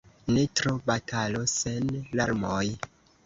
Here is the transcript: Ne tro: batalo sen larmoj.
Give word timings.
Ne 0.35 0.45
tro: 0.59 0.71
batalo 0.87 1.43
sen 1.53 1.93
larmoj. 2.21 2.65